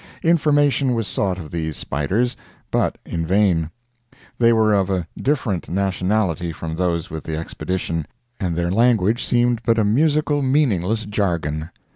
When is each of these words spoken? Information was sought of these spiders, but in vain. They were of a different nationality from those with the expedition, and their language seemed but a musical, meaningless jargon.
Information 0.23 0.95
was 0.95 1.07
sought 1.07 1.37
of 1.37 1.51
these 1.51 1.77
spiders, 1.77 2.35
but 2.71 2.97
in 3.05 3.23
vain. 3.23 3.69
They 4.39 4.51
were 4.51 4.73
of 4.73 4.89
a 4.89 5.07
different 5.15 5.69
nationality 5.69 6.51
from 6.51 6.73
those 6.75 7.11
with 7.11 7.23
the 7.23 7.37
expedition, 7.37 8.07
and 8.39 8.55
their 8.55 8.71
language 8.71 9.23
seemed 9.23 9.61
but 9.61 9.77
a 9.77 9.83
musical, 9.85 10.41
meaningless 10.41 11.05
jargon. 11.05 11.69